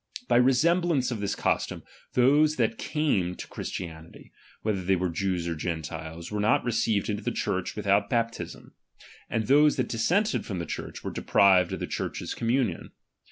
(33y 0.31 0.43
resemblance 0.45 1.11
of 1.11 1.19
this 1.19 1.35
custom, 1.35 1.83
those 2.13 2.55
that 2.55 2.79
came 2.79 3.35
to, 3.35 3.47
dhristianity, 3.47 4.31
whether 4.63 4.81
they 4.83 4.95
were 4.95 5.11
Jews 5.11 5.47
or 5.47 5.53
Gentiles,• 5.53 6.29
^vtere 6.33 6.41
not 6.41 6.63
received 6.65 7.07
into 7.07 7.21
the 7.21 7.29
Church 7.29 7.75
without 7.75 8.09
bap 8.09 8.29
i 8.29 8.31
"tism; 8.43 8.71
and 9.29 9.45
those 9.45 9.75
that 9.75 9.87
dissented 9.89 10.43
from 10.43 10.57
the 10.57 10.65
Church, 10.65 11.03
■were 11.03 11.13
deprived 11.13 11.73
of 11.73 11.79
the 11.79 11.85
Church's 11.85 12.33
communion. 12.33 12.93